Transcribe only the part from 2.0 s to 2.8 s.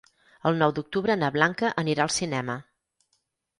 al cinema.